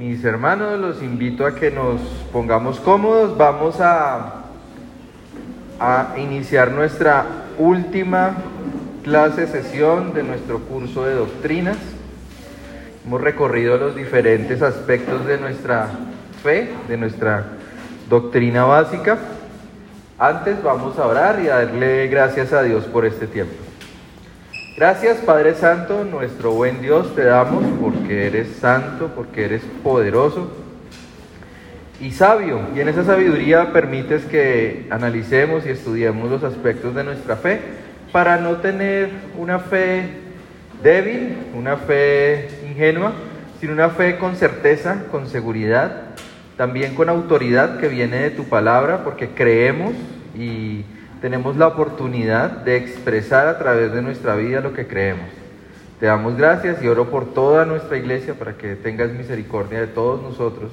mis 0.00 0.24
hermanos, 0.24 0.80
los 0.80 1.02
invito 1.02 1.44
a 1.44 1.54
que 1.54 1.70
nos 1.70 2.00
pongamos 2.32 2.80
cómodos. 2.80 3.36
Vamos 3.36 3.82
a, 3.82 4.44
a 5.78 6.14
iniciar 6.16 6.70
nuestra 6.70 7.26
última 7.58 8.34
clase, 9.04 9.46
sesión 9.46 10.14
de 10.14 10.22
nuestro 10.22 10.60
curso 10.60 11.04
de 11.04 11.16
doctrinas. 11.16 11.76
Hemos 13.04 13.20
recorrido 13.20 13.76
los 13.76 13.94
diferentes 13.94 14.62
aspectos 14.62 15.26
de 15.26 15.36
nuestra 15.36 15.88
fe, 16.42 16.70
de 16.88 16.96
nuestra 16.96 17.44
doctrina 18.08 18.64
básica. 18.64 19.18
Antes 20.18 20.62
vamos 20.62 20.98
a 20.98 21.06
orar 21.06 21.42
y 21.44 21.48
a 21.48 21.56
darle 21.56 22.08
gracias 22.08 22.54
a 22.54 22.62
Dios 22.62 22.84
por 22.84 23.04
este 23.04 23.26
tiempo. 23.26 23.69
Gracias 24.80 25.18
Padre 25.18 25.54
Santo, 25.56 26.06
nuestro 26.10 26.52
buen 26.52 26.80
Dios, 26.80 27.14
te 27.14 27.24
damos 27.24 27.62
porque 27.82 28.28
eres 28.28 28.48
santo, 28.62 29.10
porque 29.14 29.44
eres 29.44 29.60
poderoso 29.82 30.50
y 32.00 32.12
sabio. 32.12 32.60
Y 32.74 32.80
en 32.80 32.88
esa 32.88 33.04
sabiduría 33.04 33.74
permites 33.74 34.24
que 34.24 34.86
analicemos 34.88 35.66
y 35.66 35.68
estudiemos 35.68 36.30
los 36.30 36.44
aspectos 36.44 36.94
de 36.94 37.04
nuestra 37.04 37.36
fe 37.36 37.60
para 38.10 38.38
no 38.38 38.56
tener 38.56 39.10
una 39.36 39.58
fe 39.58 40.12
débil, 40.82 41.36
una 41.54 41.76
fe 41.76 42.48
ingenua, 42.66 43.12
sino 43.60 43.74
una 43.74 43.90
fe 43.90 44.16
con 44.16 44.34
certeza, 44.34 45.04
con 45.10 45.28
seguridad, 45.28 46.04
también 46.56 46.94
con 46.94 47.10
autoridad 47.10 47.80
que 47.80 47.88
viene 47.88 48.16
de 48.16 48.30
tu 48.30 48.44
palabra, 48.44 49.04
porque 49.04 49.28
creemos 49.28 49.92
y 50.34 50.86
tenemos 51.20 51.56
la 51.56 51.66
oportunidad 51.66 52.50
de 52.50 52.76
expresar 52.76 53.46
a 53.46 53.58
través 53.58 53.92
de 53.92 54.02
nuestra 54.02 54.36
vida 54.36 54.60
lo 54.60 54.72
que 54.72 54.86
creemos. 54.86 55.28
Te 55.98 56.06
damos 56.06 56.36
gracias 56.36 56.82
y 56.82 56.88
oro 56.88 57.10
por 57.10 57.34
toda 57.34 57.66
nuestra 57.66 57.98
iglesia 57.98 58.34
para 58.34 58.54
que 58.54 58.74
tengas 58.74 59.12
misericordia 59.12 59.80
de 59.80 59.86
todos 59.86 60.22
nosotros. 60.22 60.72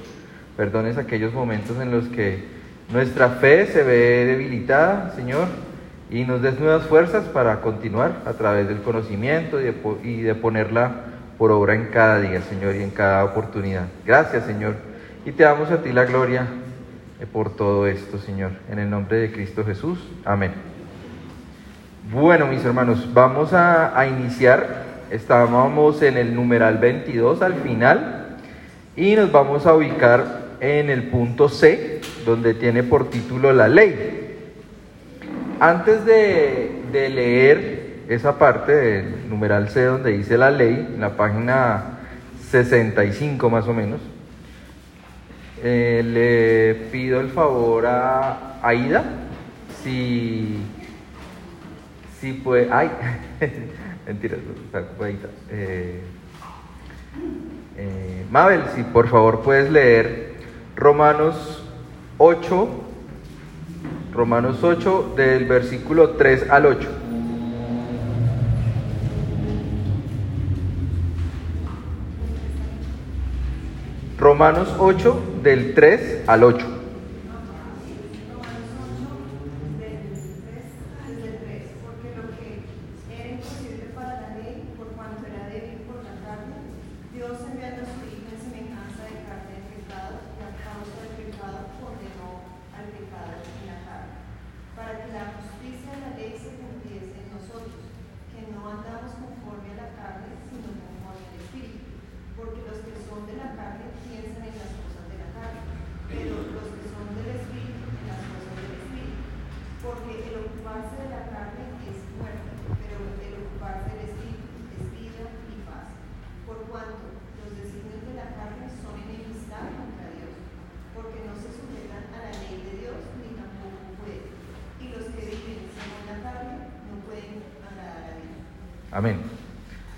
Perdones 0.56 0.96
aquellos 0.96 1.34
momentos 1.34 1.78
en 1.80 1.90
los 1.90 2.08
que 2.08 2.44
nuestra 2.90 3.28
fe 3.28 3.66
se 3.66 3.82
ve 3.82 4.24
debilitada, 4.24 5.12
Señor, 5.14 5.48
y 6.10 6.24
nos 6.24 6.40
des 6.40 6.58
nuevas 6.58 6.84
fuerzas 6.84 7.24
para 7.26 7.60
continuar 7.60 8.22
a 8.24 8.32
través 8.32 8.66
del 8.66 8.78
conocimiento 8.78 9.60
y 9.60 10.22
de, 10.22 10.34
ponerla 10.34 10.92
por 11.36 11.50
obra 11.50 11.74
en 11.74 11.88
cada 11.88 12.20
día, 12.20 12.40
Señor, 12.40 12.74
y 12.76 12.82
en 12.82 12.90
cada 12.90 13.24
oportunidad. 13.24 13.84
Gracias, 14.06 14.46
Señor. 14.46 14.76
Y 15.26 15.32
te 15.32 15.42
damos 15.42 15.70
a 15.70 15.82
ti 15.82 15.92
la 15.92 16.06
gloria 16.06 16.46
por 17.26 17.56
todo 17.56 17.86
esto, 17.86 18.18
Señor. 18.18 18.52
En 18.70 18.78
el 18.78 18.88
nombre 18.88 19.18
de 19.18 19.32
Cristo 19.32 19.64
Jesús. 19.64 19.98
Amén. 20.24 20.52
Bueno, 22.12 22.46
mis 22.46 22.64
hermanos, 22.64 23.12
vamos 23.12 23.52
a, 23.52 23.98
a, 23.98 24.06
iniciar. 24.06 24.84
Estábamos 25.10 26.00
en 26.02 26.16
el 26.16 26.34
numeral 26.34 26.78
22 26.78 27.42
al 27.42 27.54
final 27.54 28.36
y 28.96 29.14
nos 29.14 29.32
vamos 29.32 29.66
a 29.66 29.74
ubicar 29.74 30.48
en 30.60 30.90
el 30.90 31.04
punto 31.04 31.48
C, 31.48 32.00
donde 32.24 32.54
tiene 32.54 32.82
por 32.82 33.10
título 33.10 33.52
la 33.52 33.68
ley. 33.68 34.36
Antes 35.60 36.04
de, 36.04 36.82
de 36.92 37.08
leer 37.08 37.88
esa 38.08 38.38
parte 38.38 38.72
del 38.74 39.28
numeral 39.28 39.68
C 39.68 39.84
donde 39.84 40.12
dice 40.12 40.38
la 40.38 40.50
ley, 40.50 40.92
en 40.94 41.00
la 41.00 41.16
página 41.16 41.98
65 42.50 43.50
más 43.50 43.68
o 43.68 43.74
menos, 43.74 44.00
eh, 45.62 46.02
le 46.04 46.88
pido 46.90 47.20
el 47.20 47.30
favor 47.30 47.86
a 47.86 48.58
Aida, 48.62 49.04
si, 49.82 50.58
si 52.20 52.32
puede, 52.34 52.68
ay, 52.72 52.90
mentira, 54.06 54.36
ocupadita. 54.72 55.28
Eh, 55.50 56.00
eh, 57.76 58.26
Mabel, 58.30 58.62
si 58.74 58.82
por 58.82 59.08
favor 59.08 59.40
puedes 59.42 59.70
leer 59.70 60.34
Romanos 60.76 61.64
8, 62.18 62.68
Romanos 64.12 64.62
8 64.62 65.14
del 65.16 65.44
versículo 65.46 66.10
3 66.10 66.50
al 66.50 66.66
8. 66.66 66.88
Romanos 74.18 74.74
8 74.80 75.40
del 75.44 75.74
3 75.74 76.24
al 76.26 76.42
8. 76.42 76.77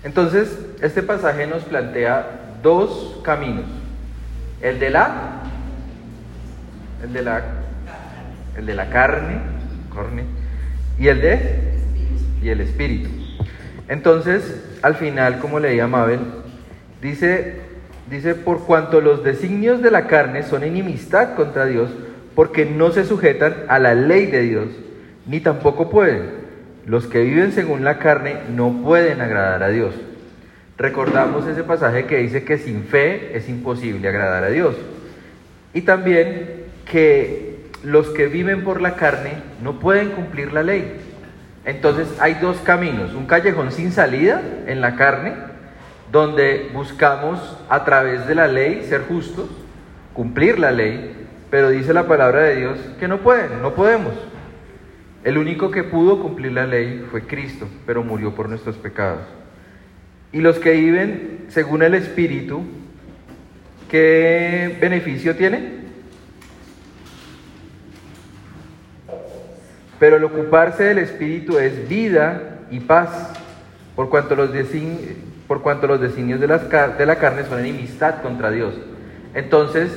Entonces, 0.03 0.57
este 0.81 1.03
pasaje 1.03 1.45
nos 1.47 1.63
plantea 1.63 2.57
dos 2.63 3.19
caminos. 3.23 3.65
El 4.61 4.79
de 4.79 4.89
la 4.89 5.41
el 7.03 7.13
de 7.13 7.21
la 7.23 7.43
el 8.57 8.65
de 8.65 8.75
la 8.75 8.89
carne, 8.89 9.39
carne 9.93 10.23
y 10.99 11.07
el 11.07 11.21
de 11.21 11.73
y 12.41 12.49
el 12.49 12.61
espíritu. 12.61 13.09
Entonces, 13.87 14.63
al 14.81 14.95
final, 14.95 15.39
como 15.39 15.59
leía 15.59 15.87
Mabel, 15.87 16.19
dice 17.01 17.61
dice 18.09 18.35
por 18.35 18.65
cuanto 18.65 19.01
los 19.01 19.23
designios 19.23 19.81
de 19.81 19.89
la 19.89 20.07
carne 20.07 20.43
son 20.43 20.63
enemistad 20.63 21.35
contra 21.35 21.65
Dios, 21.65 21.89
porque 22.35 22.65
no 22.65 22.91
se 22.91 23.05
sujetan 23.05 23.55
a 23.67 23.79
la 23.79 23.95
ley 23.95 24.25
de 24.25 24.41
Dios, 24.41 24.67
ni 25.25 25.39
tampoco 25.39 25.89
pueden. 25.89 26.40
Los 26.85 27.07
que 27.07 27.21
viven 27.21 27.51
según 27.51 27.83
la 27.83 27.99
carne 27.99 28.37
no 28.55 28.81
pueden 28.83 29.21
agradar 29.21 29.63
a 29.63 29.69
Dios. 29.69 29.93
Recordamos 30.77 31.47
ese 31.47 31.63
pasaje 31.63 32.05
que 32.05 32.17
dice 32.17 32.43
que 32.43 32.57
sin 32.57 32.85
fe 32.85 33.37
es 33.37 33.47
imposible 33.49 34.07
agradar 34.07 34.43
a 34.43 34.49
Dios. 34.49 34.75
Y 35.73 35.81
también 35.81 36.63
que 36.85 37.67
los 37.83 38.09
que 38.09 38.27
viven 38.27 38.63
por 38.63 38.81
la 38.81 38.95
carne 38.95 39.33
no 39.61 39.79
pueden 39.79 40.09
cumplir 40.09 40.53
la 40.53 40.63
ley. 40.63 40.99
Entonces 41.65 42.07
hay 42.19 42.35
dos 42.35 42.57
caminos, 42.57 43.13
un 43.13 43.27
callejón 43.27 43.71
sin 43.71 43.91
salida 43.91 44.41
en 44.65 44.81
la 44.81 44.95
carne, 44.95 45.33
donde 46.11 46.71
buscamos 46.73 47.57
a 47.69 47.85
través 47.85 48.27
de 48.27 48.35
la 48.35 48.47
ley 48.47 48.83
ser 48.89 49.01
justos, 49.01 49.49
cumplir 50.13 50.57
la 50.57 50.71
ley, 50.71 51.27
pero 51.51 51.69
dice 51.69 51.93
la 51.93 52.07
palabra 52.07 52.41
de 52.41 52.55
Dios 52.55 52.79
que 52.99 53.07
no 53.07 53.19
pueden, 53.19 53.61
no 53.61 53.73
podemos. 53.75 54.13
El 55.23 55.37
único 55.37 55.69
que 55.69 55.83
pudo 55.83 56.19
cumplir 56.19 56.51
la 56.53 56.65
ley 56.65 57.05
fue 57.11 57.21
Cristo, 57.27 57.67
pero 57.85 58.03
murió 58.03 58.33
por 58.33 58.49
nuestros 58.49 58.75
pecados. 58.77 59.21
Y 60.31 60.39
los 60.39 60.57
que 60.57 60.71
viven 60.71 61.45
según 61.49 61.83
el 61.83 61.93
Espíritu, 61.93 62.63
¿qué 63.89 64.77
beneficio 64.81 65.35
tienen? 65.35 65.81
Pero 69.99 70.15
el 70.15 70.23
ocuparse 70.23 70.85
del 70.85 70.97
Espíritu 70.97 71.59
es 71.59 71.87
vida 71.87 72.61
y 72.71 72.79
paz, 72.79 73.31
por 73.95 74.09
cuanto 74.09 74.35
los, 74.35 74.49
por 75.47 75.61
cuanto 75.61 75.85
los 75.85 76.01
designios 76.01 76.39
de, 76.39 76.47
de 76.47 77.05
la 77.05 77.15
carne 77.17 77.43
son 77.43 77.59
enemistad 77.59 78.23
contra 78.23 78.49
Dios. 78.49 78.73
Entonces, 79.35 79.91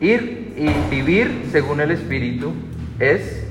ir 0.00 0.54
y 0.56 0.90
vivir 0.90 1.44
según 1.52 1.80
el 1.80 1.92
Espíritu 1.92 2.52
es 2.98 3.49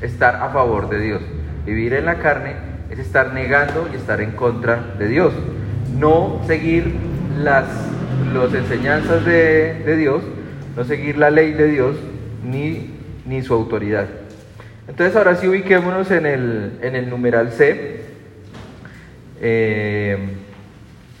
estar 0.00 0.36
a 0.36 0.50
favor 0.50 0.88
de 0.88 1.00
Dios. 1.00 1.22
Vivir 1.66 1.94
en 1.94 2.06
la 2.06 2.16
carne 2.16 2.54
es 2.90 2.98
estar 2.98 3.32
negando 3.32 3.88
y 3.92 3.96
estar 3.96 4.20
en 4.20 4.32
contra 4.32 4.94
de 4.98 5.08
Dios. 5.08 5.32
No 5.98 6.40
seguir 6.46 6.94
las, 7.38 7.66
enseñanzas 8.54 9.24
de, 9.24 9.82
de, 9.84 9.96
Dios, 9.96 10.22
no 10.76 10.84
seguir 10.84 11.18
la 11.18 11.30
ley 11.30 11.52
de 11.52 11.68
Dios 11.68 11.96
ni, 12.44 12.90
ni 13.26 13.42
su 13.42 13.54
autoridad. 13.54 14.06
Entonces 14.86 15.16
ahora 15.16 15.36
sí 15.36 15.48
ubiquémonos 15.48 16.10
en 16.10 16.26
el, 16.26 16.78
en 16.82 16.94
el 16.94 17.08
numeral 17.08 17.52
C. 17.52 18.02
Eh, 19.40 20.18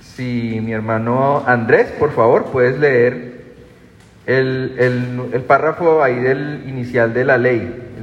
Si 0.02 0.60
mi 0.62 0.72
hermano 0.72 1.42
Andrés, 1.46 1.86
por 1.98 2.12
favor, 2.12 2.44
puedes 2.52 2.78
leer 2.78 3.42
el, 4.26 4.74
el 5.32 5.40
párrafo 5.42 6.02
ahí 6.04 6.14
del 6.14 6.62
inicial 6.68 7.12
de 7.12 7.24
la 7.24 7.36
ley, 7.36 7.83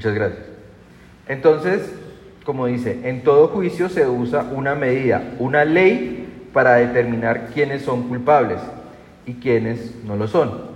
Muchas 0.00 0.14
gracias. 0.14 0.46
Entonces, 1.28 1.92
como 2.46 2.64
dice, 2.64 3.00
en 3.04 3.22
todo 3.22 3.48
juicio 3.48 3.90
se 3.90 4.08
usa 4.08 4.44
una 4.50 4.74
medida, 4.74 5.34
una 5.38 5.66
ley 5.66 6.46
para 6.54 6.76
determinar 6.76 7.48
quiénes 7.52 7.82
son 7.82 8.08
culpables 8.08 8.60
y 9.26 9.34
quiénes 9.34 9.96
no 10.06 10.16
lo 10.16 10.26
son. 10.26 10.70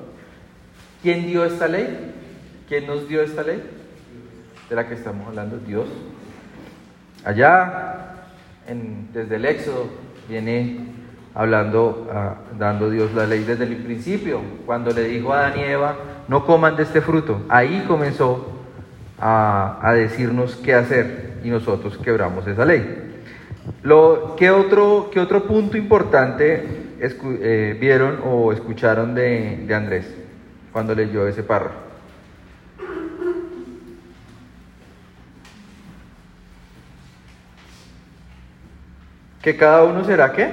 ¿Quién 1.02 1.26
dio 1.26 1.46
esta 1.46 1.68
ley? 1.68 2.12
¿Quién 2.68 2.86
nos 2.86 3.08
dio 3.08 3.22
esta 3.22 3.42
ley? 3.42 3.62
De 4.68 4.76
la 4.76 4.86
que 4.86 4.92
estamos 4.92 5.26
hablando, 5.26 5.56
Dios. 5.56 5.86
Allá, 7.24 8.26
desde 9.14 9.36
el 9.36 9.46
Éxodo, 9.46 9.86
viene 10.28 10.80
hablando, 11.34 12.10
ah, 12.12 12.34
dando 12.58 12.90
Dios 12.90 13.14
la 13.14 13.26
ley 13.26 13.42
desde 13.42 13.64
el 13.64 13.76
principio, 13.76 14.42
cuando 14.66 14.90
le 14.90 15.04
dijo 15.04 15.32
a 15.32 15.46
Adán 15.46 15.60
y 15.60 15.62
Eva, 15.62 15.96
no 16.28 16.44
coman 16.44 16.76
de 16.76 16.82
este 16.82 17.00
fruto. 17.00 17.40
Ahí 17.48 17.86
comenzó 17.88 18.53
a, 19.26 19.94
decirnos 19.94 20.56
qué 20.56 20.74
hacer 20.74 21.38
y 21.42 21.48
nosotros 21.48 21.96
quebramos 21.96 22.46
esa 22.46 22.66
ley. 22.66 23.00
¿qué, 24.36 24.50
otro, 24.50 25.08
¿Qué 25.10 25.18
otro 25.18 25.44
punto 25.44 25.78
importante 25.78 26.62
eh, 27.00 27.76
vieron 27.80 28.20
o 28.22 28.52
escucharon 28.52 29.14
de, 29.14 29.64
de 29.66 29.74
Andrés 29.74 30.14
cuando 30.72 30.94
leyó 30.94 31.26
ese 31.26 31.42
párrafo? 31.42 31.78
Que 39.40 39.56
cada 39.56 39.84
uno 39.84 40.04
será 40.04 40.32
qué? 40.32 40.50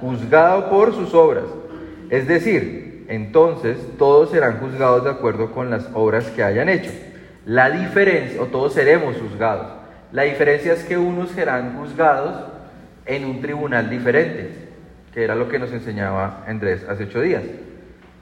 Juzgado 0.00 0.70
por 0.70 0.94
sus 0.94 1.12
obras. 1.14 1.44
Es 2.10 2.28
decir, 2.28 3.06
entonces 3.08 3.76
todos 3.98 4.30
serán 4.30 4.58
juzgados 4.58 5.02
de 5.02 5.10
acuerdo 5.10 5.50
con 5.50 5.68
las 5.70 5.88
obras 5.94 6.26
que 6.28 6.44
hayan 6.44 6.68
hecho. 6.68 6.90
La 7.46 7.70
diferencia, 7.70 8.42
o 8.42 8.46
todos 8.46 8.74
seremos 8.74 9.16
juzgados, 9.18 9.68
la 10.10 10.24
diferencia 10.24 10.72
es 10.72 10.82
que 10.82 10.98
unos 10.98 11.30
serán 11.30 11.78
juzgados 11.78 12.44
en 13.06 13.24
un 13.24 13.40
tribunal 13.40 13.88
diferente, 13.88 14.50
que 15.14 15.22
era 15.22 15.36
lo 15.36 15.48
que 15.48 15.60
nos 15.60 15.72
enseñaba 15.72 16.44
Andrés 16.48 16.84
hace 16.88 17.04
ocho 17.04 17.20
días. 17.20 17.44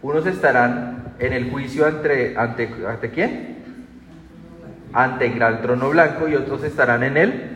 Unos 0.03 0.27
estarán 0.27 1.15
en 1.19 1.33
el 1.33 1.51
juicio 1.51 1.87
ante, 1.87 2.35
ante, 2.37 3.11
quién? 3.15 3.57
Ante 4.93 5.27
el 5.27 5.35
gran 5.37 5.63
trono 5.63 5.89
blanco 5.89 6.29
y 6.29 6.35
otros 6.35 6.63
estarán 6.63 7.03
en 7.03 7.17
él 7.17 7.51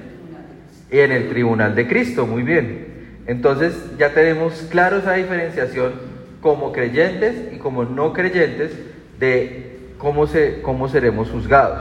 en 0.90 1.12
el 1.12 1.28
tribunal 1.28 1.74
de 1.74 1.86
Cristo. 1.86 2.26
Muy 2.26 2.44
bien. 2.44 3.18
Entonces 3.26 3.74
ya 3.98 4.14
tenemos 4.14 4.54
claro 4.70 4.96
esa 4.96 5.12
diferenciación 5.12 5.92
como 6.40 6.72
creyentes 6.72 7.52
y 7.52 7.58
como 7.58 7.84
no 7.84 8.14
creyentes 8.14 8.72
de 9.20 9.67
cómo, 9.98 10.26
se, 10.26 10.62
cómo 10.62 10.88
seremos 10.88 11.30
juzgados. 11.30 11.78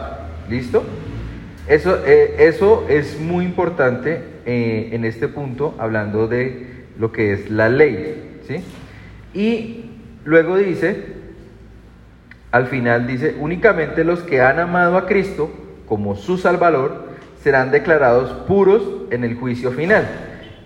¿Listo? 0.49 0.83
Eso, 1.67 1.99
eh, 2.05 2.35
eso 2.39 2.85
es 2.89 3.19
muy 3.19 3.45
importante 3.45 4.23
eh, 4.45 4.89
en 4.93 5.05
este 5.05 5.27
punto, 5.27 5.75
hablando 5.77 6.27
de 6.27 6.85
lo 6.97 7.11
que 7.11 7.33
es 7.33 7.49
la 7.49 7.69
ley. 7.69 8.39
¿sí? 8.47 8.63
Y 9.33 9.91
luego 10.25 10.57
dice, 10.57 11.05
al 12.51 12.67
final 12.67 13.07
dice, 13.07 13.35
únicamente 13.39 14.03
los 14.03 14.21
que 14.21 14.41
han 14.41 14.59
amado 14.59 14.97
a 14.97 15.05
Cristo 15.05 15.51
como 15.87 16.15
su 16.15 16.37
Salvador 16.37 17.07
serán 17.43 17.71
declarados 17.71 18.31
puros 18.47 18.83
en 19.11 19.23
el 19.23 19.35
juicio 19.35 19.71
final. 19.71 20.07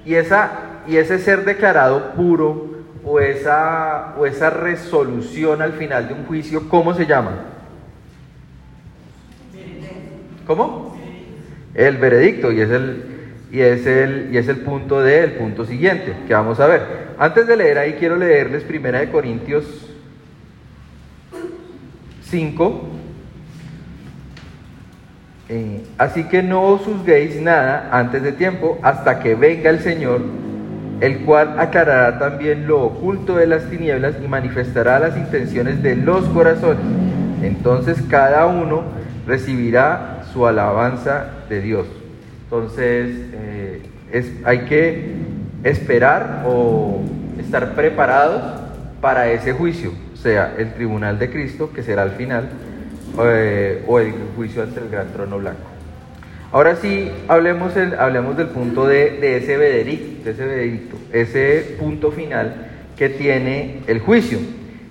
Y, 0.05 0.15
esa, 0.15 0.51
y 0.87 0.97
ese 0.97 1.19
ser 1.19 1.45
declarado 1.45 2.11
puro 2.13 2.70
o 3.03 3.19
esa, 3.19 4.15
o 4.17 4.25
esa 4.25 4.49
resolución 4.49 5.61
al 5.61 5.73
final 5.73 6.07
de 6.07 6.13
un 6.13 6.25
juicio, 6.25 6.69
¿cómo 6.69 6.93
se 6.93 7.05
llama? 7.05 7.31
¿Cómo? 10.45 10.97
El 11.73 11.97
veredicto, 11.97 12.51
y 12.51 12.61
es 12.61 12.69
el, 12.69 13.03
y 13.51 13.61
es 13.61 13.85
el, 13.85 14.29
y 14.31 14.37
es 14.37 14.47
el 14.47 14.57
punto 14.57 15.01
punto 15.37 15.65
siguiente, 15.65 16.13
que 16.27 16.33
vamos 16.33 16.59
a 16.59 16.67
ver. 16.67 16.81
Antes 17.17 17.47
de 17.47 17.57
leer 17.57 17.77
ahí, 17.77 17.93
quiero 17.93 18.17
leerles 18.17 18.63
Primera 18.63 18.99
de 18.99 19.09
Corintios 19.09 19.65
5. 22.23 22.89
Eh, 25.49 25.83
así 25.97 26.23
que 26.25 26.41
no 26.41 26.63
os 26.63 26.81
juzguéis 26.81 27.41
nada 27.41 27.89
antes 27.91 28.23
de 28.23 28.31
tiempo, 28.31 28.79
hasta 28.81 29.19
que 29.19 29.35
venga 29.35 29.69
el 29.69 29.79
Señor 29.79 30.21
el 31.01 31.21
cual 31.21 31.59
aclarará 31.59 32.19
también 32.19 32.67
lo 32.67 32.83
oculto 32.83 33.35
de 33.35 33.47
las 33.47 33.65
tinieblas 33.69 34.15
y 34.23 34.27
manifestará 34.27 34.99
las 34.99 35.17
intenciones 35.17 35.81
de 35.81 35.95
los 35.95 36.25
corazones. 36.25 36.85
Entonces 37.41 38.01
cada 38.07 38.45
uno 38.45 38.83
recibirá 39.25 40.23
su 40.31 40.45
alabanza 40.45 41.25
de 41.49 41.61
Dios. 41.61 41.87
Entonces 42.43 43.15
eh, 43.33 43.81
es, 44.11 44.31
hay 44.45 44.59
que 44.65 45.15
esperar 45.63 46.43
o 46.45 47.01
estar 47.39 47.73
preparados 47.73 48.61
para 49.01 49.31
ese 49.31 49.53
juicio, 49.53 49.91
sea 50.13 50.53
el 50.55 50.73
tribunal 50.73 51.17
de 51.17 51.31
Cristo, 51.31 51.71
que 51.73 51.81
será 51.81 52.03
al 52.03 52.11
final, 52.11 52.47
eh, 53.23 53.83
o 53.87 53.99
el 53.99 54.13
juicio 54.35 54.61
ante 54.61 54.79
el 54.79 54.89
gran 54.89 55.07
trono 55.07 55.39
blanco. 55.39 55.70
Ahora 56.51 56.75
sí, 56.75 57.09
hablemos, 57.29 57.75
del 57.75 58.47
punto 58.47 58.85
de, 58.85 59.37
ese 59.37 59.55
veredicto, 59.55 60.29
ese 60.29 60.45
veredicto, 60.45 60.97
ese 61.13 61.75
punto 61.79 62.11
final 62.11 62.67
que 62.97 63.07
tiene 63.07 63.79
el 63.87 63.99
juicio. 63.99 64.37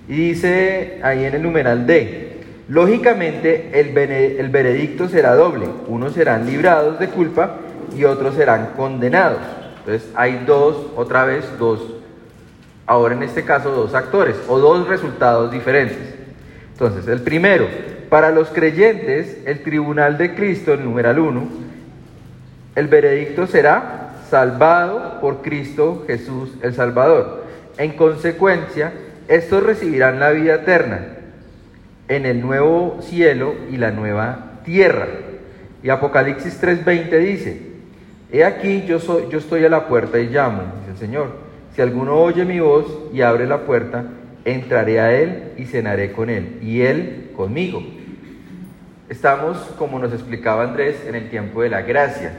Y 0.07 0.29
dice 0.29 0.99
ahí 1.03 1.23
en 1.23 1.35
el 1.35 1.43
numeral 1.43 1.85
D, 1.85 2.39
lógicamente 2.67 3.69
el, 3.79 3.95
el 3.95 4.49
veredicto 4.49 5.07
será 5.07 5.35
doble, 5.35 5.67
unos 5.87 6.13
serán 6.13 6.47
librados 6.47 6.99
de 6.99 7.07
culpa 7.09 7.57
y 7.95 8.05
otros 8.05 8.35
serán 8.35 8.71
condenados. 8.75 9.41
Entonces 9.79 10.09
hay 10.15 10.43
dos, 10.47 10.87
otra 10.95 11.25
vez 11.25 11.45
dos, 11.59 11.79
ahora 12.87 13.13
en 13.13 13.21
este 13.21 13.43
caso 13.43 13.69
dos 13.69 13.93
actores 13.93 14.35
o 14.47 14.57
dos 14.57 14.87
resultados 14.87 15.51
diferentes. 15.51 16.15
Entonces, 16.71 17.07
el 17.07 17.21
primero, 17.21 17.67
para 18.11 18.29
los 18.31 18.49
creyentes, 18.49 19.37
el 19.45 19.63
tribunal 19.63 20.17
de 20.17 20.35
Cristo, 20.35 20.73
el 20.73 20.83
numeral 20.83 21.17
1, 21.17 21.47
el 22.75 22.87
veredicto 22.89 23.47
será 23.47 24.15
salvado 24.29 25.21
por 25.21 25.41
Cristo 25.41 26.03
Jesús 26.07 26.57
el 26.61 26.73
Salvador. 26.73 27.45
En 27.77 27.93
consecuencia, 27.93 28.91
estos 29.29 29.63
recibirán 29.63 30.19
la 30.19 30.31
vida 30.31 30.55
eterna 30.55 31.07
en 32.09 32.25
el 32.25 32.41
nuevo 32.41 32.99
cielo 33.01 33.55
y 33.71 33.77
la 33.77 33.91
nueva 33.91 34.59
tierra. 34.65 35.07
Y 35.81 35.87
Apocalipsis 35.87 36.61
3:20 36.61 37.17
dice, 37.17 37.61
He 38.29 38.43
aquí 38.43 38.83
yo, 38.85 38.99
soy, 38.99 39.27
yo 39.29 39.37
estoy 39.37 39.63
a 39.63 39.69
la 39.69 39.87
puerta 39.87 40.19
y 40.19 40.27
llamo, 40.27 40.63
dice 40.81 40.91
el 40.91 40.97
Señor. 40.97 41.27
Si 41.73 41.81
alguno 41.81 42.19
oye 42.19 42.43
mi 42.43 42.59
voz 42.59 42.87
y 43.13 43.21
abre 43.21 43.47
la 43.47 43.59
puerta, 43.59 44.03
entraré 44.43 44.99
a 44.99 45.13
él 45.13 45.53
y 45.57 45.63
cenaré 45.63 46.11
con 46.11 46.29
él, 46.29 46.57
y 46.61 46.81
él 46.81 47.29
conmigo. 47.37 47.81
Estamos, 49.11 49.57
como 49.77 49.99
nos 49.99 50.13
explicaba 50.13 50.63
Andrés, 50.63 51.03
en 51.05 51.15
el 51.15 51.29
tiempo 51.29 51.61
de 51.61 51.69
la 51.69 51.81
gracia. 51.81 52.31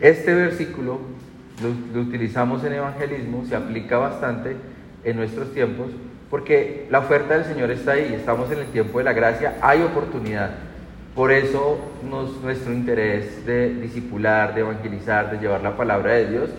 Este 0.00 0.32
versículo 0.32 1.00
lo, 1.60 2.00
utilizamos 2.00 2.62
en 2.62 2.74
evangelismo, 2.74 3.44
se 3.44 3.56
aplica 3.56 3.98
bastante 3.98 4.54
en 5.02 5.16
nuestros 5.16 5.52
tiempos, 5.52 5.88
porque 6.30 6.86
la 6.90 7.00
oferta 7.00 7.34
del 7.34 7.44
Señor 7.44 7.72
está 7.72 7.94
ahí, 7.94 8.14
estamos 8.14 8.52
en 8.52 8.60
el 8.60 8.66
tiempo 8.66 8.98
de 8.98 9.04
la 9.04 9.12
gracia, 9.14 9.56
hay 9.60 9.82
oportunidad. 9.82 10.50
Por 11.16 11.32
eso 11.32 11.80
nuestro 12.44 12.72
interés 12.72 13.44
de 13.44 13.74
discipular, 13.74 14.54
de 14.54 14.60
evangelizar, 14.60 15.28
de 15.28 15.38
llevar 15.38 15.64
la 15.64 15.76
palabra 15.76 16.12
de 16.12 16.30
Dios 16.30 16.50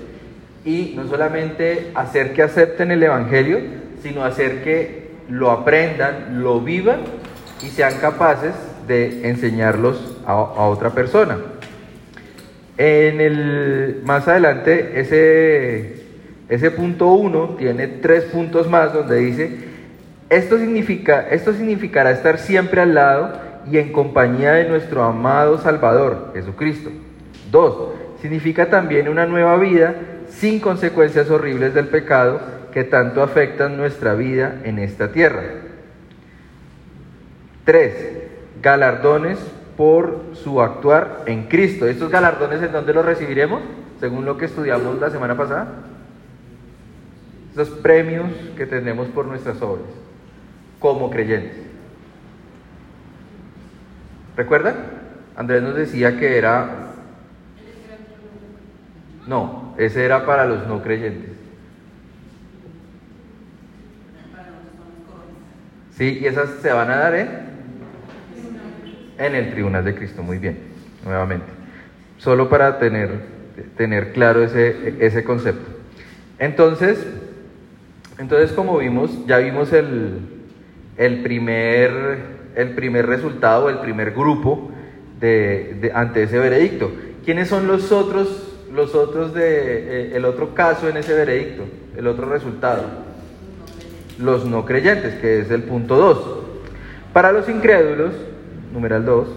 y 0.66 0.92
no 0.98 1.08
solamente 1.08 1.92
hacer 1.96 2.34
que 2.34 2.44
acepten 2.44 2.92
el 2.92 3.02
Evangelio, 3.02 3.62
sino 4.02 4.26
hacer 4.26 4.62
que 4.62 5.12
lo 5.30 5.52
aprendan, 5.52 6.44
lo 6.44 6.60
vivan 6.60 7.00
y 7.62 7.68
sean 7.68 7.98
capaces 8.02 8.54
de 8.88 9.30
enseñarlos 9.30 10.18
a, 10.26 10.36
otra 10.36 10.92
persona. 10.92 11.38
En 12.78 13.22
el, 13.22 14.02
más 14.06 14.28
adelante, 14.28 15.00
ese, 15.00 16.04
ese 16.50 16.72
punto 16.72 17.08
1 17.08 17.56
tiene 17.58 17.88
tres 17.88 18.26
puntos 18.26 18.70
más 18.70 18.94
donde 18.94 19.18
dice, 19.18 19.52
esto, 20.30 20.58
significa, 20.58 21.28
esto 21.30 21.54
significará 21.54 22.12
estar 22.12 22.40
siempre 22.40 22.82
al 22.82 22.96
lado 22.96 23.40
y 23.72 23.78
en 23.78 23.92
compañía 23.92 24.54
de 24.54 24.68
nuestro 24.68 25.04
amado 25.04 25.60
Salvador, 25.60 26.32
Jesucristo. 26.34 26.90
Dos, 27.52 27.94
significa 28.22 28.70
también 28.70 29.08
una 29.08 29.26
nueva 29.26 29.58
vida 29.58 29.96
sin 30.30 30.60
consecuencias 30.60 31.30
horribles 31.30 31.74
del 31.74 31.88
pecado 31.88 32.42
que 32.74 32.84
tanto 32.84 33.22
afectan 33.22 33.78
nuestra 33.78 34.16
vida 34.16 34.62
en 34.64 34.80
esta 34.80 35.12
tierra. 35.12 35.44
Tres, 37.64 38.23
galardones 38.62 39.40
por 39.78 40.22
su 40.34 40.62
actuar 40.62 41.24
en 41.26 41.48
Cristo. 41.48 41.88
¿Estos 41.88 42.12
galardones 42.12 42.62
en 42.62 42.72
dónde 42.72 42.94
los 42.94 43.06
recibiremos? 43.06 43.62
Según 44.00 44.26
lo 44.26 44.38
que 44.38 44.46
estudiamos 44.46 45.00
la 45.00 45.10
semana 45.10 45.36
pasada. 45.36 45.68
Estos 47.50 47.70
premios 47.70 48.32
que 48.58 48.66
tenemos 48.66 49.08
por 49.08 49.26
nuestras 49.26 49.62
obras 49.62 49.86
como 50.80 51.10
creyentes. 51.10 51.64
¿Recuerdan? 54.36 54.76
Andrés 55.36 55.64
nos 55.64 55.76
decía 55.76 56.20
que 56.20 56.38
era... 56.38 56.90
No, 59.28 59.74
ese 59.78 60.04
era 60.04 60.26
para 60.26 60.46
los 60.46 60.68
no 60.68 60.84
creyentes. 60.84 61.32
Sí, 65.96 66.20
y 66.22 66.26
esas 66.26 66.50
se 66.62 66.74
van 66.74 66.92
a 66.92 66.98
dar 66.98 67.16
en, 67.16 67.30
en 69.26 69.36
el 69.36 69.52
tribunal 69.52 69.84
de 69.86 69.96
Cristo, 69.96 70.24
muy 70.24 70.38
bien, 70.38 70.58
nuevamente. 71.06 71.46
Solo 72.18 72.50
para 72.50 72.80
tener, 72.80 73.10
tener 73.78 74.14
claro 74.14 74.44
ese, 74.44 74.96
ese 75.00 75.24
concepto. 75.24 75.70
Entonces, 76.40 77.06
entonces, 78.20 78.52
como 78.52 78.78
vimos, 78.78 79.26
ya 79.26 79.38
vimos 79.40 79.74
el, 79.74 80.20
el, 80.98 81.24
primer, 81.24 82.18
el 82.56 82.70
primer 82.76 83.08
resultado, 83.08 83.70
el 83.70 83.80
primer 83.80 84.12
grupo 84.12 84.72
de, 85.20 85.92
ante 85.94 86.24
ese 86.24 86.40
veredicto. 86.40 86.92
¿Quiénes 87.26 87.48
son 87.48 87.68
los 87.68 87.92
otros, 87.92 88.60
los 88.72 88.94
otros 88.96 89.34
de, 89.34 89.44
eh, 89.44 90.12
el 90.16 90.26
otro 90.26 90.54
caso 90.54 90.90
en 90.90 90.98
ese 90.98 91.14
veredicto, 91.14 91.64
el 91.98 92.08
otro 92.08 92.30
resultado? 92.30 93.14
los 94.20 94.46
no 94.46 94.66
creyentes, 94.66 95.16
que 95.16 95.40
es 95.40 95.52
el 95.52 95.64
punto 95.64 95.96
2. 95.96 96.20
Para 97.14 97.32
los 97.32 97.50
incrédulos, 97.50 98.14
numeral 98.74 99.06
2, 99.06 99.28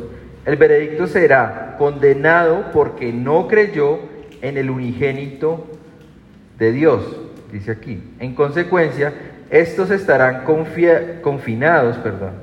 el 0.46 0.56
veredicto 0.56 1.06
será 1.06 1.76
condenado 1.78 2.66
porque 2.72 3.12
no 3.12 3.46
creyó 3.46 3.98
en 4.42 4.56
el 4.56 4.70
unigénito 4.70 5.66
de 6.58 6.72
Dios, 6.72 7.02
dice 7.52 7.70
aquí. 7.70 8.02
En 8.18 8.34
consecuencia, 8.34 9.12
estos 9.50 9.90
estarán 9.90 10.44
confinados 11.22 11.96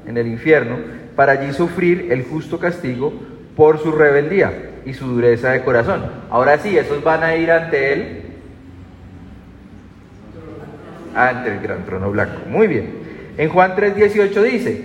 en 0.05 0.17
el 0.17 0.27
infierno 0.27 0.77
para 1.15 1.33
allí 1.33 1.53
sufrir 1.53 2.07
el 2.11 2.23
justo 2.23 2.59
castigo 2.59 3.13
por 3.55 3.79
su 3.79 3.91
rebeldía 3.91 4.71
y 4.85 4.93
su 4.93 5.07
dureza 5.07 5.51
de 5.51 5.63
corazón. 5.63 6.03
Ahora 6.29 6.57
sí, 6.57 6.77
esos 6.77 7.03
van 7.03 7.23
a 7.23 7.35
ir 7.35 7.51
ante 7.51 7.93
él 7.93 8.19
ante 11.15 11.51
el 11.51 11.59
gran 11.59 11.85
trono 11.85 12.11
blanco. 12.11 12.41
Muy 12.47 12.67
bien. 12.67 12.89
En 13.37 13.49
Juan 13.49 13.75
3:18 13.75 14.41
dice, 14.41 14.81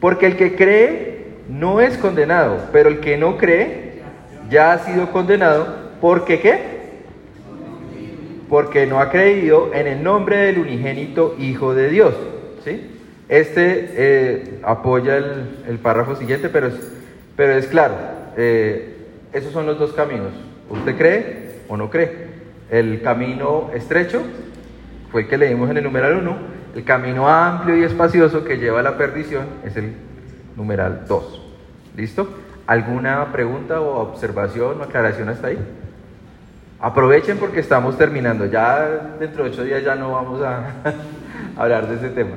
porque 0.00 0.26
el 0.26 0.36
que 0.36 0.54
cree 0.54 1.07
no 1.48 1.80
es 1.80 1.96
condenado, 1.96 2.58
pero 2.72 2.88
el 2.88 3.00
que 3.00 3.16
no 3.16 3.36
cree 3.36 4.02
ya 4.50 4.72
ha 4.72 4.78
sido 4.78 5.10
condenado. 5.10 5.88
¿Porque 6.00 6.40
qué? 6.40 6.78
Porque 8.48 8.86
no 8.86 9.00
ha 9.00 9.10
creído 9.10 9.72
en 9.74 9.86
el 9.86 10.02
nombre 10.02 10.36
del 10.38 10.58
unigénito 10.58 11.34
Hijo 11.38 11.74
de 11.74 11.90
Dios. 11.90 12.14
¿sí? 12.64 12.90
Este 13.28 13.90
eh, 13.92 14.60
apoya 14.62 15.16
el, 15.16 15.78
párrafo 15.82 16.16
siguiente, 16.16 16.48
pero 16.48 16.68
es, 16.68 16.74
pero 17.36 17.52
es 17.54 17.66
claro, 17.66 17.94
eh, 18.36 18.96
esos 19.32 19.52
son 19.52 19.66
los 19.66 19.78
dos 19.78 19.92
caminos. 19.92 20.32
¿Usted 20.70 20.96
cree 20.96 21.50
o 21.68 21.76
no 21.76 21.90
cree? 21.90 22.28
El 22.70 23.02
camino 23.02 23.70
estrecho 23.74 24.22
fue 25.10 25.22
el 25.22 25.28
que 25.28 25.38
leímos 25.38 25.70
en 25.70 25.78
el 25.78 25.84
numeral 25.84 26.16
1, 26.18 26.36
el 26.76 26.84
camino 26.84 27.28
amplio 27.28 27.76
y 27.76 27.84
espacioso 27.84 28.44
que 28.44 28.56
lleva 28.56 28.80
a 28.80 28.82
la 28.82 28.96
perdición 28.96 29.46
es 29.64 29.76
el 29.76 29.94
numeral 30.58 31.04
2. 31.08 31.40
¿Listo? 31.96 32.28
¿Alguna 32.66 33.32
pregunta 33.32 33.80
o 33.80 34.00
observación 34.00 34.80
o 34.80 34.84
aclaración 34.84 35.30
hasta 35.30 35.46
ahí? 35.46 35.58
Aprovechen 36.80 37.38
porque 37.38 37.60
estamos 37.60 37.96
terminando. 37.96 38.44
Ya 38.44 39.16
dentro 39.18 39.44
de 39.44 39.50
ocho 39.50 39.64
días 39.64 39.82
ya 39.82 39.94
no 39.94 40.12
vamos 40.12 40.42
a 40.42 40.74
hablar 41.56 41.88
de 41.88 41.94
ese 41.94 42.10
tema. 42.10 42.36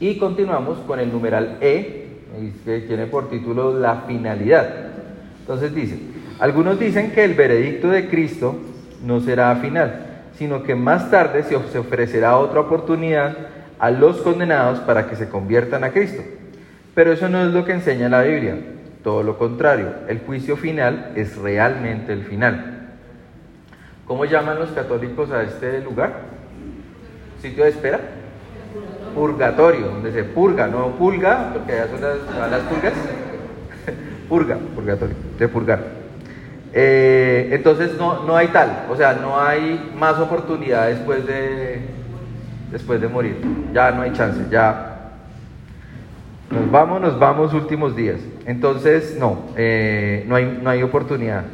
Y 0.00 0.18
continuamos 0.18 0.78
con 0.80 1.00
el 1.00 1.12
numeral 1.12 1.58
E, 1.60 2.06
que 2.64 2.80
tiene 2.80 3.06
por 3.06 3.30
título 3.30 3.78
la 3.78 4.02
finalidad. 4.06 4.68
Entonces 5.40 5.74
dice, 5.74 5.98
algunos 6.38 6.78
dicen 6.78 7.12
que 7.12 7.24
el 7.24 7.34
veredicto 7.34 7.88
de 7.88 8.08
Cristo 8.08 8.56
no 9.04 9.20
será 9.20 9.54
final, 9.56 10.22
sino 10.38 10.62
que 10.62 10.74
más 10.74 11.10
tarde 11.10 11.42
se 11.42 11.56
ofrecerá 11.56 12.38
otra 12.38 12.60
oportunidad 12.60 13.36
a 13.78 13.90
los 13.90 14.18
condenados 14.18 14.80
para 14.80 15.08
que 15.08 15.16
se 15.16 15.28
conviertan 15.28 15.84
a 15.84 15.90
Cristo. 15.90 16.22
Pero 16.94 17.12
eso 17.12 17.28
no 17.28 17.44
es 17.44 17.52
lo 17.52 17.64
que 17.64 17.72
enseña 17.72 18.08
la 18.08 18.22
Biblia, 18.22 18.56
todo 19.02 19.22
lo 19.22 19.38
contrario, 19.38 19.88
el 20.08 20.20
juicio 20.20 20.56
final 20.56 21.12
es 21.16 21.36
realmente 21.36 22.12
el 22.12 22.24
final. 22.24 22.71
¿Cómo 24.12 24.26
llaman 24.26 24.58
los 24.58 24.68
católicos 24.72 25.30
a 25.30 25.42
este 25.42 25.80
lugar? 25.80 26.12
¿Sitio 27.40 27.64
de 27.64 27.70
espera? 27.70 27.98
purgatorio, 29.14 29.86
donde 29.86 30.12
se 30.12 30.22
purga, 30.22 30.66
no 30.66 30.88
pulga, 30.98 31.48
porque 31.54 31.72
allá 31.72 31.88
son 31.88 32.02
las, 32.02 32.60
purgas, 32.60 32.92
purga, 34.28 34.58
purgatorio, 34.74 35.16
de 35.38 35.48
purgar. 35.48 35.80
Eh, 36.74 37.48
entonces 37.52 37.96
no, 37.96 38.24
no 38.24 38.36
hay 38.36 38.48
tal, 38.48 38.84
o 38.90 38.96
sea, 38.96 39.14
no 39.14 39.40
hay 39.40 39.90
más 39.98 40.18
oportunidad 40.18 40.88
después 40.88 41.26
de, 41.26 41.80
después 42.70 43.00
de 43.00 43.08
morir, 43.08 43.38
ya 43.72 43.92
no 43.92 44.02
hay 44.02 44.12
chance, 44.12 44.42
ya 44.50 45.12
nos 46.50 46.70
vamos, 46.70 47.00
nos 47.00 47.18
vamos 47.18 47.54
últimos 47.54 47.96
días. 47.96 48.20
Entonces, 48.44 49.16
no, 49.18 49.46
eh, 49.56 50.26
no, 50.28 50.36
hay, 50.36 50.60
no 50.62 50.68
hay 50.68 50.82
oportunidad. 50.82 51.44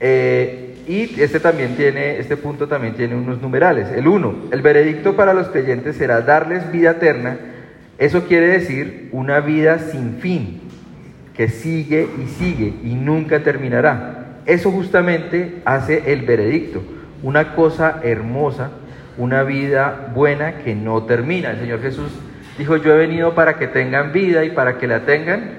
Eh, 0.00 0.67
y 0.88 1.20
este 1.20 1.38
también 1.38 1.76
tiene, 1.76 2.18
este 2.18 2.38
punto 2.38 2.66
también 2.66 2.94
tiene 2.94 3.14
unos 3.14 3.42
numerales. 3.42 3.88
El 3.90 4.08
1, 4.08 4.34
el 4.50 4.62
veredicto 4.62 5.14
para 5.16 5.34
los 5.34 5.48
creyentes 5.48 5.96
será 5.96 6.22
darles 6.22 6.72
vida 6.72 6.92
eterna. 6.92 7.36
Eso 7.98 8.26
quiere 8.26 8.48
decir 8.48 9.10
una 9.12 9.40
vida 9.40 9.78
sin 9.80 10.14
fin, 10.14 10.62
que 11.34 11.48
sigue 11.48 12.08
y 12.24 12.26
sigue 12.26 12.72
y 12.82 12.94
nunca 12.94 13.42
terminará. 13.42 14.38
Eso 14.46 14.70
justamente 14.70 15.60
hace 15.66 16.10
el 16.10 16.22
veredicto, 16.22 16.82
una 17.22 17.54
cosa 17.54 18.00
hermosa, 18.02 18.70
una 19.18 19.42
vida 19.42 20.10
buena 20.14 20.58
que 20.64 20.74
no 20.74 21.02
termina. 21.02 21.50
El 21.50 21.58
Señor 21.58 21.82
Jesús 21.82 22.12
dijo, 22.56 22.78
yo 22.78 22.94
he 22.94 22.96
venido 22.96 23.34
para 23.34 23.58
que 23.58 23.66
tengan 23.66 24.10
vida 24.12 24.42
y 24.46 24.52
para 24.52 24.78
que 24.78 24.86
la 24.86 25.00
tengan 25.00 25.50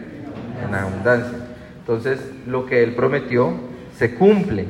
en 0.68 0.74
abundancia. 0.74 1.38
Entonces, 1.82 2.20
lo 2.48 2.66
que 2.66 2.82
Él 2.82 2.96
prometió 2.96 3.54
se 3.96 4.16
cumple. 4.16 4.66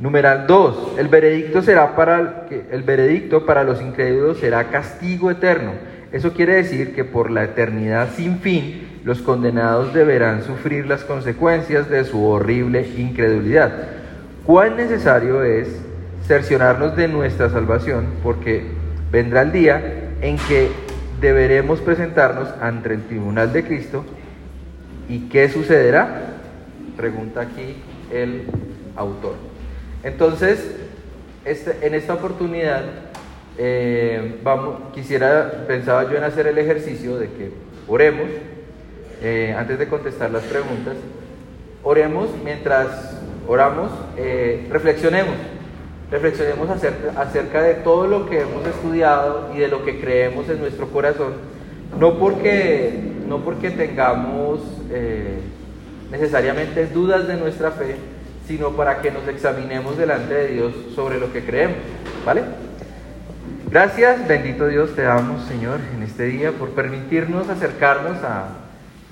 Numeral 0.00 0.46
2, 0.46 0.94
el 0.98 1.08
veredicto 1.08 1.60
será 1.60 1.96
para 1.96 2.46
el 2.70 2.82
veredicto 2.84 3.44
para 3.44 3.64
los 3.64 3.82
incrédulos 3.82 4.38
será 4.38 4.68
castigo 4.70 5.28
eterno. 5.30 5.72
Eso 6.12 6.32
quiere 6.32 6.54
decir 6.54 6.94
que 6.94 7.04
por 7.04 7.32
la 7.32 7.42
eternidad 7.42 8.08
sin 8.14 8.38
fin 8.38 9.00
los 9.04 9.20
condenados 9.22 9.92
deberán 9.92 10.44
sufrir 10.44 10.86
las 10.86 11.02
consecuencias 11.02 11.90
de 11.90 12.04
su 12.04 12.24
horrible 12.24 12.86
incredulidad. 12.96 13.72
Cuán 14.44 14.76
necesario 14.76 15.42
es 15.42 15.68
cercionarnos 16.26 16.94
de 16.94 17.08
nuestra 17.08 17.50
salvación, 17.50 18.06
porque 18.22 18.66
vendrá 19.10 19.42
el 19.42 19.50
día 19.50 20.10
en 20.20 20.36
que 20.36 20.68
deberemos 21.20 21.80
presentarnos 21.80 22.48
ante 22.60 22.94
el 22.94 23.02
tribunal 23.02 23.52
de 23.52 23.64
Cristo. 23.64 24.04
¿Y 25.08 25.28
qué 25.28 25.48
sucederá? 25.48 26.36
Pregunta 26.96 27.40
aquí 27.40 27.76
el 28.12 28.44
autor. 28.94 29.47
Entonces, 30.02 30.76
este, 31.44 31.86
en 31.86 31.94
esta 31.94 32.14
oportunidad, 32.14 32.82
eh, 33.56 34.38
vamos, 34.44 34.76
quisiera, 34.94 35.64
pensaba 35.66 36.08
yo 36.08 36.16
en 36.16 36.22
hacer 36.22 36.46
el 36.46 36.58
ejercicio 36.58 37.18
de 37.18 37.26
que 37.26 37.50
oremos, 37.88 38.28
eh, 39.20 39.54
antes 39.58 39.78
de 39.80 39.88
contestar 39.88 40.30
las 40.30 40.44
preguntas, 40.44 40.94
oremos 41.82 42.28
mientras 42.44 43.18
oramos, 43.48 43.90
eh, 44.16 44.68
reflexionemos, 44.70 45.34
reflexionemos 46.10 46.70
acerca, 46.70 47.20
acerca 47.20 47.62
de 47.62 47.74
todo 47.74 48.06
lo 48.06 48.30
que 48.30 48.42
hemos 48.42 48.64
estudiado 48.64 49.50
y 49.52 49.58
de 49.58 49.66
lo 49.66 49.84
que 49.84 50.00
creemos 50.00 50.48
en 50.48 50.60
nuestro 50.60 50.88
corazón, 50.90 51.32
no 51.98 52.18
porque, 52.18 52.92
no 53.26 53.44
porque 53.44 53.70
tengamos 53.70 54.60
necesariamente 56.10 56.86
dudas 56.86 57.26
de 57.26 57.36
nuestra 57.36 57.72
fe, 57.72 57.96
sino 58.48 58.70
para 58.70 59.02
que 59.02 59.10
nos 59.10 59.28
examinemos 59.28 59.98
delante 59.98 60.32
de 60.32 60.48
Dios 60.48 60.72
sobre 60.94 61.20
lo 61.20 61.30
que 61.30 61.44
creemos. 61.44 61.76
¿Vale? 62.24 62.42
Gracias, 63.70 64.26
bendito 64.26 64.66
Dios, 64.66 64.96
te 64.96 65.02
damos, 65.02 65.44
Señor, 65.44 65.80
en 65.94 66.02
este 66.02 66.24
día 66.24 66.52
por 66.52 66.70
permitirnos 66.70 67.50
acercarnos 67.50 68.24
a 68.24 68.48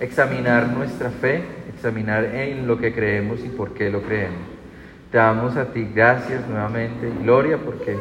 examinar 0.01 0.69
nuestra 0.69 1.11
fe, 1.11 1.43
examinar 1.69 2.25
en 2.25 2.67
lo 2.67 2.79
que 2.79 2.95
creemos 2.95 3.41
y 3.45 3.49
por 3.51 3.75
qué 3.75 3.91
lo 3.91 4.01
creemos. 4.01 4.41
Te 5.13 5.19
damos 5.19 5.55
a 5.59 5.67
ti 5.67 5.87
gracias 5.95 6.49
nuevamente, 6.49 7.13
gloria, 7.23 7.59
porque 7.59 7.95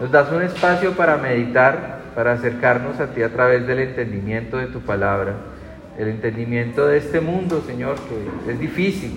nos 0.00 0.10
das 0.10 0.32
un 0.32 0.42
espacio 0.42 0.92
para 0.92 1.18
meditar, 1.18 2.00
para 2.14 2.32
acercarnos 2.32 2.98
a 2.98 3.08
ti 3.08 3.22
a 3.22 3.28
través 3.28 3.66
del 3.66 3.80
entendimiento 3.80 4.56
de 4.56 4.68
tu 4.68 4.80
palabra, 4.80 5.34
el 5.98 6.08
entendimiento 6.08 6.86
de 6.86 6.96
este 6.96 7.20
mundo, 7.20 7.62
Señor, 7.66 7.96
que 8.46 8.52
es 8.52 8.58
difícil. 8.58 9.12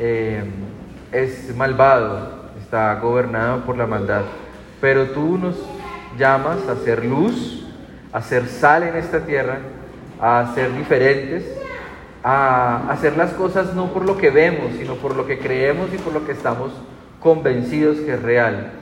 Eh, 0.00 0.42
es 1.12 1.54
malvado, 1.56 2.50
está 2.60 2.94
gobernado 3.00 3.64
por 3.64 3.76
la 3.76 3.86
maldad, 3.86 4.22
pero 4.80 5.06
tú 5.06 5.38
nos 5.38 5.56
llamas 6.18 6.66
a 6.68 6.76
ser 6.76 7.04
luz, 7.04 7.66
a 8.12 8.22
ser 8.22 8.46
sal 8.46 8.82
en 8.82 8.96
esta 8.96 9.20
tierra, 9.20 9.58
a 10.20 10.52
ser 10.54 10.74
diferentes, 10.76 11.44
a 12.22 12.90
hacer 12.90 13.16
las 13.16 13.32
cosas 13.32 13.74
no 13.74 13.92
por 13.92 14.04
lo 14.04 14.16
que 14.16 14.30
vemos, 14.30 14.72
sino 14.78 14.94
por 14.94 15.16
lo 15.16 15.26
que 15.26 15.38
creemos 15.38 15.88
y 15.94 15.98
por 15.98 16.12
lo 16.12 16.26
que 16.26 16.32
estamos 16.32 16.72
convencidos 17.20 17.98
que 17.98 18.14
es 18.14 18.22
real. 18.22 18.72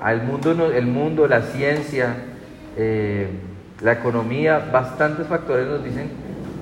Al 0.00 0.22
mundo, 0.22 0.72
el 0.72 0.86
mundo, 0.86 1.26
la 1.26 1.42
ciencia, 1.42 2.14
eh, 2.76 3.28
la 3.80 3.92
economía, 3.92 4.70
bastantes 4.72 5.26
factores 5.26 5.66
nos 5.66 5.84
dicen 5.84 6.10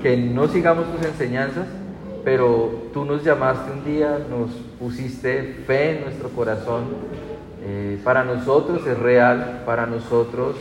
que 0.02 0.16
no 0.16 0.48
sigamos 0.48 0.86
tus 0.92 1.06
enseñanzas, 1.06 1.66
pero 2.24 2.90
tú 2.92 3.04
nos 3.04 3.24
llamaste 3.24 3.72
un 3.72 3.84
día, 3.84 4.18
nos 4.28 4.50
pusiste 4.78 5.56
fe 5.66 5.98
en 5.98 6.04
nuestro 6.04 6.28
corazón. 6.30 6.84
Eh, 7.64 7.98
para 8.04 8.24
nosotros 8.24 8.86
es 8.86 8.98
real, 8.98 9.62
para 9.66 9.86
nosotros 9.86 10.56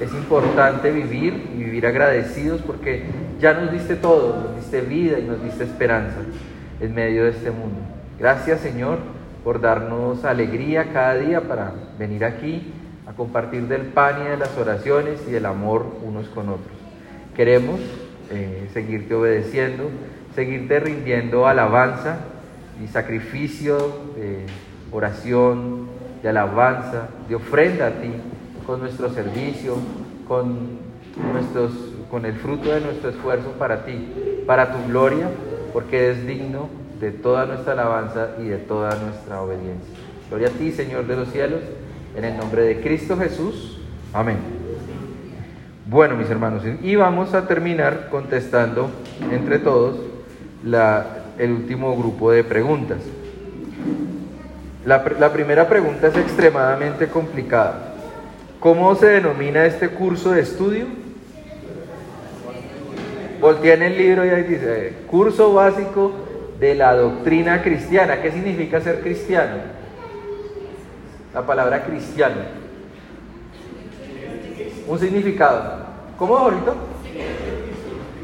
es 0.00 0.12
importante 0.12 0.90
vivir 0.90 1.50
y 1.54 1.64
vivir 1.64 1.86
agradecidos 1.86 2.60
porque 2.62 3.04
ya 3.40 3.54
nos 3.54 3.72
diste 3.72 3.96
todo, 3.96 4.42
nos 4.42 4.56
diste 4.56 4.80
vida 4.82 5.18
y 5.18 5.24
nos 5.24 5.42
diste 5.42 5.64
esperanza 5.64 6.18
en 6.80 6.94
medio 6.94 7.24
de 7.24 7.30
este 7.30 7.50
mundo. 7.50 7.78
Gracias 8.18 8.60
Señor 8.60 8.98
por 9.42 9.60
darnos 9.60 10.24
alegría 10.24 10.92
cada 10.92 11.14
día 11.14 11.40
para 11.42 11.72
venir 11.98 12.24
aquí 12.24 12.72
a 13.06 13.12
compartir 13.12 13.68
del 13.68 13.82
pan 13.82 14.22
y 14.24 14.28
de 14.28 14.36
las 14.36 14.56
oraciones 14.56 15.20
y 15.26 15.30
del 15.30 15.46
amor 15.46 15.86
unos 16.02 16.28
con 16.28 16.48
otros. 16.48 16.76
Queremos 17.34 17.80
eh, 18.30 18.68
seguirte 18.72 19.14
obedeciendo 19.14 19.90
seguirte 20.36 20.78
rindiendo 20.78 21.48
alabanza 21.48 22.18
y 22.82 22.88
sacrificio 22.88 23.76
de 24.16 24.46
oración, 24.92 25.86
de 26.22 26.28
alabanza, 26.28 27.08
de 27.28 27.34
ofrenda 27.34 27.88
a 27.88 27.90
ti, 27.90 28.10
con 28.66 28.80
nuestro 28.80 29.10
servicio, 29.10 29.76
con, 30.26 30.78
nuestros, 31.32 31.72
con 32.10 32.26
el 32.26 32.34
fruto 32.34 32.70
de 32.70 32.80
nuestro 32.80 33.10
esfuerzo 33.10 33.52
para 33.58 33.84
ti, 33.84 34.08
para 34.46 34.72
tu 34.72 34.88
gloria, 34.88 35.28
porque 35.72 36.10
es 36.10 36.26
digno 36.26 36.68
de 37.00 37.12
toda 37.12 37.46
nuestra 37.46 37.74
alabanza 37.74 38.30
y 38.40 38.44
de 38.44 38.56
toda 38.56 38.96
nuestra 38.96 39.40
obediencia. 39.42 39.94
Gloria 40.28 40.48
a 40.48 40.50
ti, 40.50 40.72
Señor 40.72 41.06
de 41.06 41.16
los 41.16 41.28
cielos, 41.28 41.60
en 42.16 42.24
el 42.24 42.36
nombre 42.36 42.62
de 42.62 42.80
Cristo 42.80 43.16
Jesús. 43.16 43.78
Amén. 44.12 44.38
Bueno, 45.88 46.16
mis 46.16 46.28
hermanos, 46.28 46.62
y 46.82 46.96
vamos 46.96 47.32
a 47.34 47.46
terminar 47.46 48.08
contestando 48.10 48.90
entre 49.30 49.60
todos 49.60 49.98
el 51.38 51.52
último 51.52 51.96
grupo 51.96 52.30
de 52.30 52.44
preguntas. 52.44 52.98
La, 54.84 55.32
primera 55.32 55.68
pregunta 55.68 56.06
es 56.06 56.16
extremadamente 56.16 57.08
complicada. 57.08 57.94
¿Cómo 58.60 58.94
se 58.94 59.06
denomina 59.06 59.66
este 59.66 59.88
curso 59.88 60.30
de 60.30 60.42
estudio? 60.42 60.86
Voltea 63.40 63.74
en 63.74 63.82
el 63.82 63.98
libro 63.98 64.24
y 64.24 64.28
ahí 64.30 64.44
dice, 64.44 64.94
curso 65.08 65.52
básico 65.52 66.12
de 66.60 66.76
la 66.76 66.94
doctrina 66.94 67.62
cristiana. 67.62 68.22
¿Qué 68.22 68.30
significa 68.30 68.80
ser 68.80 69.00
cristiano? 69.00 69.56
La 71.34 71.44
palabra 71.44 71.84
cristiano. 71.84 72.36
Un 74.86 74.98
significado. 75.00 75.84
¿Cómo, 76.16 76.36
ahorita? 76.36 76.74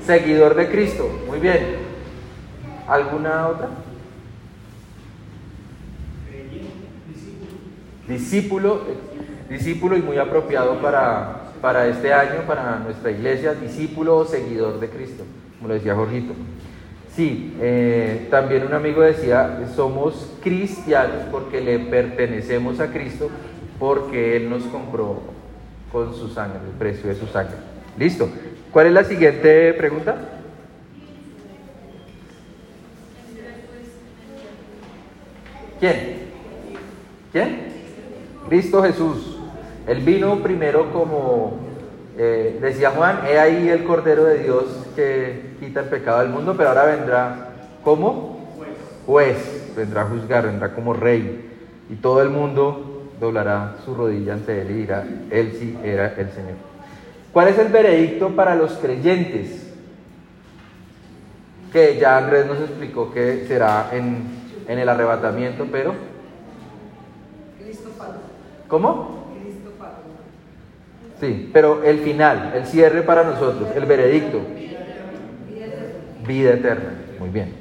Seguidor 0.07 0.55
de 0.55 0.69
Cristo. 0.71 1.11
Muy 1.27 1.41
bien. 1.41 1.82
¿Alguna 2.87 3.49
otra? 3.49 3.69
Discípulo, 8.09 8.83
discípulo 9.49 9.97
y 9.97 10.03
muy 10.03 10.19
apropiado 10.19 10.81
para, 10.81 11.53
para 11.61 11.87
este 11.87 12.13
año, 12.13 12.43
para 12.47 12.79
nuestra 12.81 13.11
iglesia, 13.11 13.55
discípulo 13.55 14.19
o 14.19 14.25
seguidor 14.25 14.81
de 14.81 14.89
Cristo, 14.91 15.25
como 15.59 15.69
lo 15.69 15.75
decía 15.75 15.95
Jorgito. 15.95 16.35
Sí, 17.15 17.57
eh, 17.61 18.27
también 18.31 18.67
un 18.67 18.73
amigo 18.73 19.03
decía, 19.03 19.61
somos 19.75 20.33
cristianos 20.43 21.25
porque 21.31 21.61
le 21.61 21.79
pertenecemos 21.79 22.81
a 22.81 22.91
Cristo, 22.91 23.31
porque 23.79 24.37
Él 24.37 24.51
nos 24.51 24.65
compró 24.65 25.21
con 25.93 26.15
su 26.15 26.29
sangre, 26.29 26.61
el 26.71 26.79
precio 26.79 27.09
de 27.09 27.15
su 27.15 27.27
sangre. 27.27 27.57
Listo. 27.99 28.29
¿Cuál 28.73 28.87
es 28.87 28.93
la 28.95 29.05
siguiente 29.05 29.75
pregunta? 29.75 30.17
¿Quién? 35.83 35.97
¿Quién? 37.33 37.59
Cristo 38.49 38.85
Jesús. 38.85 39.37
Él 39.89 39.99
vino 40.03 40.41
primero 40.41 40.93
como, 40.93 41.59
eh, 42.17 42.57
decía 42.63 42.93
Juan, 42.93 43.23
he 43.29 43.37
ahí 43.37 43.69
el 43.69 43.83
Cordero 43.83 44.23
de 44.23 44.45
Dios 44.45 44.67
que 44.95 45.57
quita 45.59 45.81
el 45.81 45.87
pecado 45.87 46.21
del 46.21 46.29
mundo, 46.29 46.55
pero 46.57 46.69
ahora 46.69 46.85
vendrá 46.85 47.49
como 47.83 48.47
juez, 49.07 49.73
vendrá 49.77 50.03
a 50.03 50.05
juzgar, 50.05 50.47
vendrá 50.47 50.73
como 50.73 50.95
rey, 50.95 51.51
y 51.91 51.97
todo 51.97 52.23
el 52.23 52.31
mundo 52.31 53.09
doblará 53.19 53.79
su 53.85 53.93
rodilla 53.93 54.35
ante 54.35 54.63
él 54.63 54.71
y 54.71 54.75
dirá, 54.75 55.05
él 55.33 55.57
sí 55.59 55.77
era 55.83 56.15
el 56.17 56.31
Señor. 56.31 56.59
¿Cuál 57.33 57.49
es 57.49 57.59
el 57.59 57.73
veredicto 57.73 58.29
para 58.29 58.55
los 58.55 58.75
creyentes? 58.75 59.67
Que 61.73 61.99
ya 61.99 62.19
Andrés 62.19 62.47
nos 62.47 62.61
explicó 62.61 63.13
que 63.13 63.47
será 63.49 63.91
en 63.93 64.42
en 64.69 64.79
el 64.79 64.89
arrebatamiento, 64.89 65.67
pero... 65.71 65.95
¿Cómo? 68.69 69.23
Sí, 71.21 71.51
pero 71.53 71.85
el 71.85 72.01
final, 72.01 72.53
el 72.55 72.67
cierre 72.67 73.03
para 73.03 73.23
nosotros, 73.23 73.69
el 73.77 73.85
veredicto. 73.85 74.41
Vida 76.27 76.55
eterna. 76.55 76.95
Muy 77.19 77.29
bien. 77.29 77.53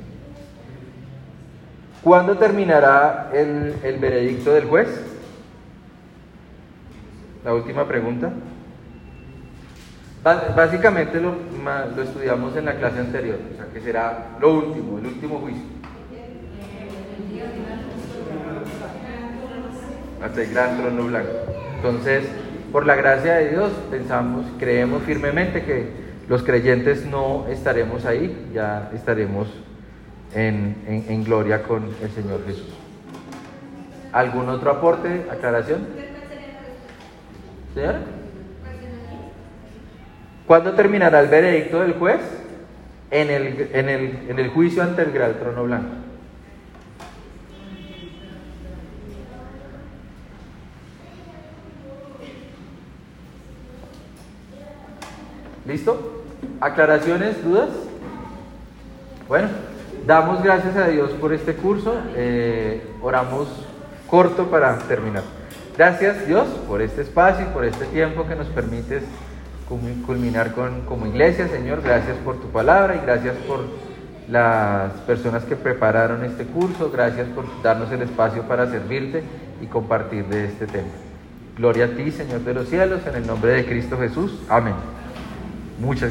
¿Cuándo 2.03 2.37
terminará 2.37 3.29
el, 3.33 3.75
el 3.83 3.99
veredicto 3.99 4.53
del 4.53 4.65
juez? 4.65 4.87
La 7.45 7.53
última 7.53 7.87
pregunta. 7.87 8.31
Básicamente 10.23 11.19
lo, 11.19 11.35
lo 11.95 12.01
estudiamos 12.03 12.55
en 12.55 12.65
la 12.65 12.75
clase 12.75 12.99
anterior, 12.99 13.39
o 13.53 13.57
sea 13.57 13.65
que 13.73 13.81
será 13.81 14.37
lo 14.39 14.53
último, 14.53 14.99
el 14.99 15.07
último 15.07 15.39
juicio. 15.39 15.80
Hasta 20.23 20.41
el 20.41 20.53
gran 20.53 20.77
trono 20.77 21.03
blanco. 21.05 21.29
Entonces, 21.75 22.23
por 22.71 22.85
la 22.85 22.95
gracia 22.95 23.35
de 23.35 23.49
Dios, 23.49 23.71
pensamos, 23.89 24.45
creemos 24.59 25.03
firmemente 25.03 25.63
que 25.63 25.89
los 26.29 26.43
creyentes 26.43 27.05
no 27.05 27.47
estaremos 27.47 28.05
ahí, 28.05 28.49
ya 28.53 28.91
estaremos 28.93 29.47
en, 30.33 30.75
en 30.87 31.23
gloria 31.23 31.63
con 31.63 31.83
el 32.01 32.09
Señor 32.11 32.45
Jesús. 32.45 32.69
¿Algún 34.13 34.49
otro 34.49 34.71
aporte, 34.71 35.25
aclaración? 35.31 35.87
¿Señora? 37.73 37.99
¿Cuándo 40.45 40.73
terminará 40.73 41.21
el 41.21 41.27
veredicto 41.27 41.79
del 41.79 41.93
juez? 41.93 42.19
En 43.09 43.29
el, 43.29 43.69
en 43.73 43.89
el, 43.89 44.19
en 44.29 44.39
el 44.39 44.49
juicio 44.49 44.83
ante 44.83 45.01
el 45.01 45.11
gran 45.11 45.33
trono 45.33 45.63
blanco. 45.63 46.00
¿Listo? 55.65 56.23
¿Aclaraciones? 56.59 57.43
¿Dudas? 57.43 57.69
Bueno, 59.27 59.47
damos 60.07 60.41
gracias 60.43 60.75
a 60.75 60.87
Dios 60.87 61.11
por 61.11 61.33
este 61.33 61.53
curso. 61.53 61.93
Eh, 62.15 62.81
oramos 63.01 63.47
corto 64.09 64.47
para 64.47 64.77
terminar. 64.79 65.23
Gracias 65.77 66.27
Dios 66.27 66.47
por 66.67 66.81
este 66.81 67.01
espacio 67.01 67.45
y 67.45 67.53
por 67.53 67.63
este 67.63 67.85
tiempo 67.85 68.27
que 68.27 68.35
nos 68.35 68.47
permites 68.47 69.03
culminar 70.05 70.51
con, 70.53 70.81
como 70.81 71.05
iglesia, 71.05 71.47
Señor. 71.47 71.81
Gracias 71.81 72.17
por 72.25 72.41
tu 72.41 72.47
palabra 72.47 72.95
y 72.95 73.05
gracias 73.05 73.35
por 73.47 73.59
las 74.27 74.91
personas 75.07 75.43
que 75.45 75.55
prepararon 75.55 76.25
este 76.25 76.45
curso. 76.45 76.89
Gracias 76.91 77.27
por 77.29 77.45
darnos 77.61 77.91
el 77.91 78.01
espacio 78.01 78.43
para 78.43 78.69
servirte 78.69 79.23
y 79.61 79.67
compartir 79.67 80.25
de 80.25 80.45
este 80.45 80.65
tema. 80.65 80.89
Gloria 81.55 81.85
a 81.85 81.89
ti, 81.89 82.11
Señor 82.11 82.41
de 82.41 82.53
los 82.53 82.67
cielos, 82.67 83.01
en 83.05 83.15
el 83.15 83.27
nombre 83.27 83.51
de 83.51 83.65
Cristo 83.65 83.97
Jesús. 83.97 84.39
Amén. 84.49 84.73
Muchas 85.81 85.99